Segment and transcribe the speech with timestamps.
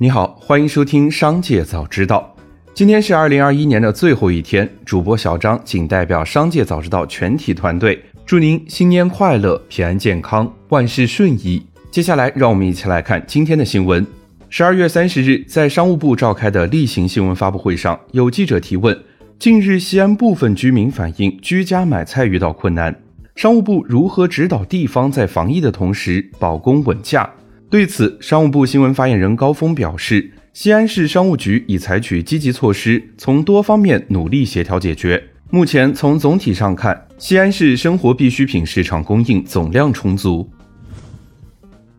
[0.00, 2.32] 你好，欢迎收听《商界早知道》。
[2.72, 11.66] 今天是二零二一年的最后一天，主播小张仅代表《商界早知道》全体团队，祝您新年快乐、平安健康、万事顺意。
[11.90, 14.06] 接下来，让我们一起来看今天的新闻。
[14.48, 18.96] 十二月三十日，在商务部召开的例行新闻发布会上，有记者提问：
[19.36, 22.94] 近日西安部分居民反映居家买菜遇到困难，
[23.34, 27.28] 商务部如何指导地方在防疫的同时保供稳价？
[27.70, 35.22] 对此，商务部新闻发言人高峰表示，西安市商务局已采取积极措施，从多方面努力协调解决。
[35.50, 40.48] 目前，从总体上看，西安市生活必需品市场供应总量充足。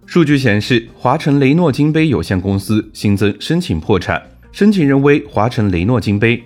[0.07, 4.19] 数据显示，华晨雷诺金杯有限公司新增申请破产，
[4.51, 6.41] 申请人为华晨雷诺金杯。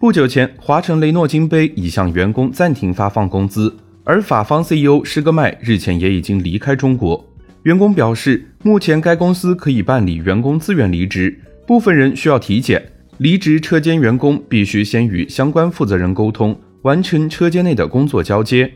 [0.00, 7.24] 不久前，华晨雷诺金杯已向员工暂停发放工资，而法方 CEO 施戈麦日前也已经离开中国。
[7.64, 11.34] 员工表示，目前该公司可以办理员工自愿离职，
[11.66, 12.90] 部分人需要体检。
[13.16, 18.70] 离职车间员工必须先与相关负责人沟通，完成车间内的工作交接。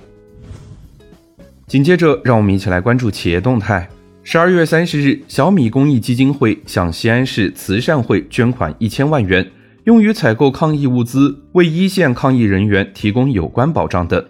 [1.67, 3.87] 紧接着，让我们一起来关注企业动态。
[4.23, 9.47] 十二月三十日，小米公益基金会向西安市慈善会捐款一千万元，
[9.85, 14.25] 用于采购抗疫物资，为一线抗疫人员提供有关保障等。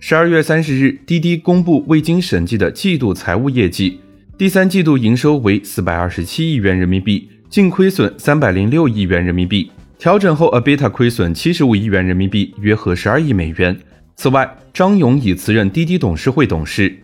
[0.00, 3.98] 十二月三十日，滴滴公布未经审计的季度财务业绩，
[4.38, 13.76] 第三季度营收为四百二十七亿元人民币，净亏损三百零六亿元人民币，调整后 EBITDA 亏损七十五亿元人民币，约合十二亿美元。
[14.14, 16.96] 此外，张勇已辞任滴滴董事会董事。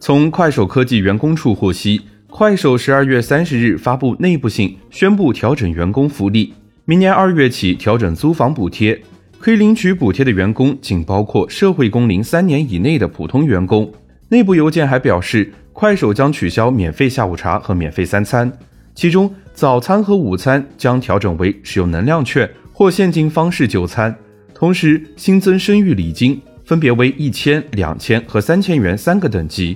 [0.00, 9.00] 从快手科技员工处获悉，快手十二月三十日发布内部信，宣布调整员工福利，明年二月起调整租房补贴。
[9.40, 13.90] 可以领取补贴的员工仅包括社会工龄三年以内的普通员工。
[14.28, 18.52] 内部邮件还表示，快手将取消免费下午茶和免费三餐，
[18.94, 24.14] 其中早餐和午餐将调整为使用能量券或现金方式就餐，
[24.52, 29.74] 同时新增生育礼金，分别为一千、两千和三千元三个等级。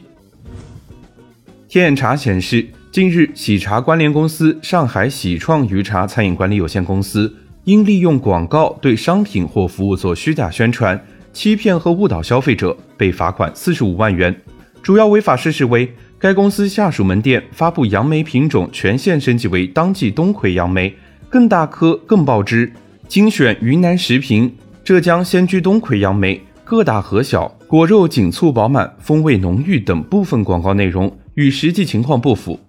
[1.66, 7.34] 天眼查显示，近日喜茶关联公司上海喜创鱼茶餐饮管理有限公司。
[7.64, 11.02] 因利用广告对商品或服务做虚假宣传、
[11.32, 14.34] 欺骗和误导消费者，被罚款四十五万元。
[14.82, 20.94] 主要违法事实为：该公司下属门店发布杨梅品种全线升级为当季冬葵杨梅，
[21.30, 22.66] 更大颗、更爆汁；
[23.08, 24.54] 精选云南食品
[24.84, 32.60] 浙江仙居冬葵杨梅，个大核小，果肉紧促饱满，风味浓郁等部分广告内容与实际情况不符。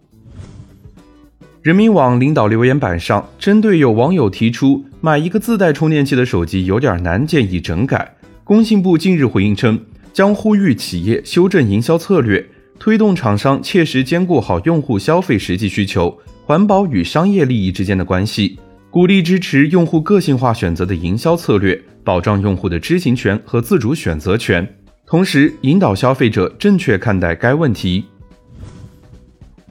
[1.66, 8.16] 人民网领导留言板上，针对有网友提出买一个自带充电器的手机有点难，建议整改。
[8.44, 9.84] 工信部近日回应称，
[10.14, 12.46] 将呼吁企业修正营销策略，
[12.78, 16.16] 推动厂商切实兼顾好用户消费实际需求、
[16.46, 18.60] 环保与商业利益之间的关系，
[18.92, 24.72] 鼓励支持用户个性化选择的营销策略，保障用户的知情权和自主选择权，
[25.08, 28.06] 同时引导消费者正确看待该问题。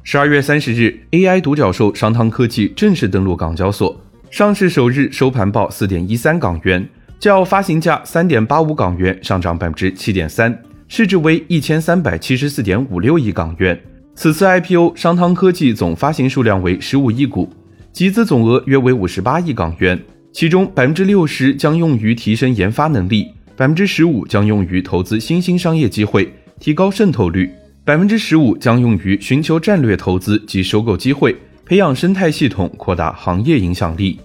[0.07, 3.99] 十二月三十日，AI 独角兽商汤科技正式登陆港交所，
[4.31, 6.87] 上市首日收盘报四点一三港元，
[7.19, 13.81] 较发行价三点八五港元上涨百分之七点三，市值为一千三百七十四点五六亿港元。
[14.15, 17.51] 此次 IPO，商汤科技总发行数量为十五亿股，
[17.91, 19.99] 集资总额约为五十八亿港元，
[20.35, 27.51] 其中百分之六十将用于提升研发能力，百分之十五将用于投资新兴商业机会，提高渗透率。
[27.87, 31.37] 百分之十五将用于寻求战略投资及收购机会，
[31.67, 34.19] 培养生态系统，扩大行业影响力。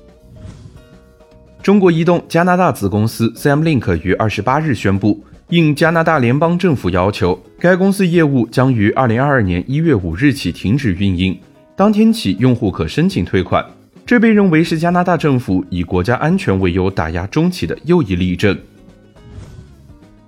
[1.61, 11.37] 中国移动加拿大子公司 CM Link 于二十八日宣布，应加拿大联邦政府要求，该公司业务将于二零二二年一月五日起停止运营，
[11.75, 13.65] 当天起用户可申请退款。
[14.05, 18.57] 这被认为是加拿大政府以国家安全为由打压中企的又一例证。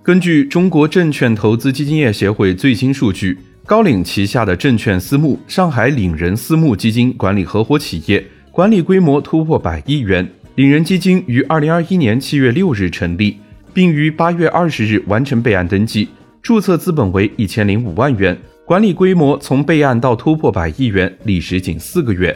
[0.03, 10.27] 根据中国证券投资基金业协会最新数据，高瓴旗下的证券私募上海领人私募基金管理合伙企业管理规模突破百亿元。
[10.55, 13.37] 领人基金于二零二一年七月六日成立，
[13.75, 16.09] 并于八月二十日完成备案登记，
[16.41, 22.35] 注册资本为一千零五万元，管理规模从备案到突破百亿元历时仅四个月。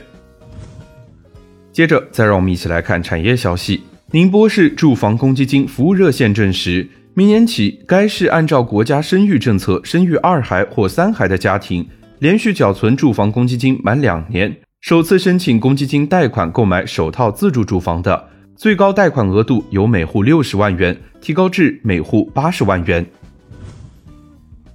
[1.72, 3.82] 接着，再让我们一起来看产业消息。
[4.12, 6.88] 宁波市住房公积金服务热线证实。
[7.18, 11.88] 明年起，该市按照国家生育政策，生育二孩或三孩的家庭，
[12.20, 18.28] 连续缴存住房公积金满两年，首次申请公积金贷款购买首套自住住房的，
[18.58, 23.06] 最高贷款额度由每户六十万元提高至每户八十万元。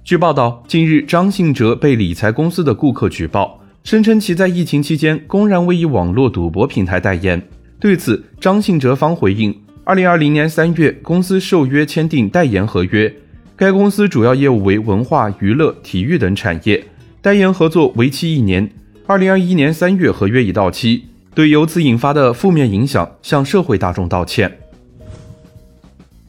[0.03, 7.47] 据报道，近日张信哲被理财公司的顾客举报，声称其在疫情期间公然为一网络赌博平台代言。
[7.79, 13.11] 对此，张信哲方回应：二零二零年三月，公司受约签订代言合约。
[13.55, 16.83] 该公司主要业务为文化娱乐、体育等产业，
[17.19, 18.69] 代言合作为期一年。
[19.07, 24.59] 二零二一年三月，合约已到期，对由此引发的负面影响向社会大众道歉。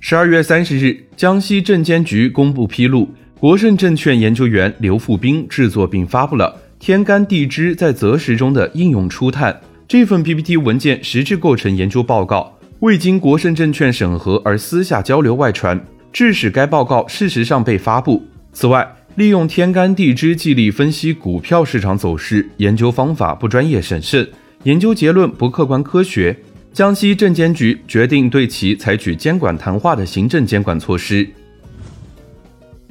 [0.01, 9.61] 十二月三十日，江西证监局公布披露，国盛证券研究员刘富斌制作并发布了天干地支在择时中的应用初探。
[9.87, 15.81] 这份 PPT 文件实质构成研究报告，未经国盛证券审核而私下交流外传，
[16.13, 18.21] 致使该报告事实上被发布。
[18.53, 24.29] 此外，利用天干地支计力分析股票市场走势，研究方法不专业审慎，
[24.65, 26.37] 研究结论不客观科学。
[26.73, 31.25] 江西证监局决定对其采取监管谈话的行政监管措施。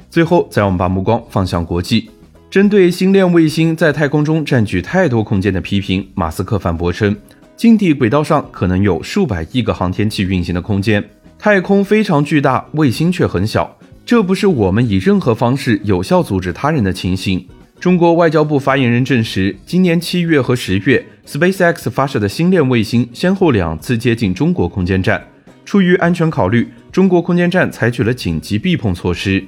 [0.08, 2.08] 最后，再让我们把目光放向国际。
[2.50, 7.14] 针对星链卫星在太空中占据太多空间的批评，马斯克反驳称，
[7.56, 11.02] 近地轨道上可能有数百亿个航天器运行的空间。
[11.38, 13.76] 太空非常巨大，卫星却很小，
[14.06, 17.44] 这不是我们以任何方式有效阻止他人的情形。
[17.80, 25.20] 中国外交部发言人证实，今年七月和十月，SpaceX 发射的星链卫星先后两次接近中国空间站。
[25.64, 29.42] 出于安全考虑，中国空间站采取了紧急避碰措施。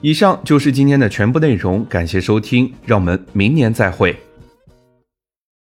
[0.00, 4.16] 以上就是今天的全部内容，感谢收听，让我们明年再会。